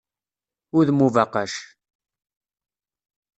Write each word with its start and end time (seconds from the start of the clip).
Udem 0.77 0.99
ubaqac. 1.07 1.53